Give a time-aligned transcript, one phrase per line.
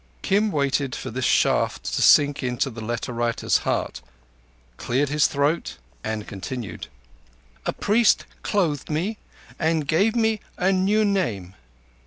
[0.23, 4.01] _"Kim waited for this shaft to sink into the letter writer's heart,
[4.77, 6.87] cleared his throat, and continued:
[7.67, 9.19] "_A priest clothed me
[9.59, 11.53] and gave me a new name